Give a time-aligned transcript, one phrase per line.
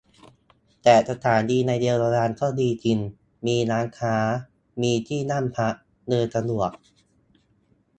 [0.83, 2.97] แต่สถานีในเยอรมนีก็ดีจริง
[3.47, 4.15] มีร้านค้า
[4.81, 5.73] มีที่นั่งพัก
[6.09, 6.71] เดินสะดวก